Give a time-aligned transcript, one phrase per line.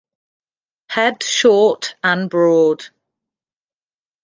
[0.89, 2.85] Head short and broad.